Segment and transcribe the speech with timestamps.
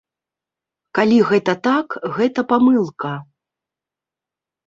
[0.99, 3.13] Калі гэта так, гэта памылка.